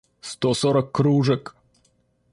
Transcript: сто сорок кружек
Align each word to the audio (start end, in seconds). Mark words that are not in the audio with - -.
сто 0.29 0.49
сорок 0.61 0.91
кружек 0.97 1.55